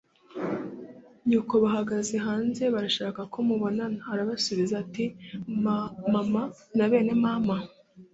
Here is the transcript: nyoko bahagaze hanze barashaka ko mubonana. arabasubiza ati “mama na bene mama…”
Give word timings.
nyoko 1.29 1.53
bahagaze 1.63 2.15
hanze 2.25 2.63
barashaka 2.73 3.21
ko 3.31 3.37
mubonana. 3.47 3.99
arabasubiza 4.11 4.73
ati 4.83 5.05
“mama 6.13 6.41
na 6.77 6.85
bene 6.91 7.13
mama…” 7.25 7.55